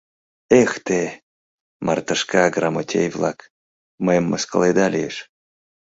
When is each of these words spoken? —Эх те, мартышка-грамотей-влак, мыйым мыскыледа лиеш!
—Эх 0.61 0.71
те, 0.87 1.01
мартышка-грамотей-влак, 1.85 3.39
мыйым 4.05 4.25
мыскыледа 4.31 4.85
лиеш! 4.93 5.15